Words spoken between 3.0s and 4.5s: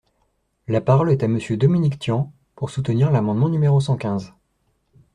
l’amendement numéro cent quinze.